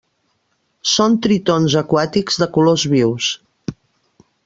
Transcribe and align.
Són 0.91 1.17
tritons 1.27 1.77
aquàtics 1.83 2.43
de 2.45 2.51
colors 2.59 2.89
vius. 2.97 3.33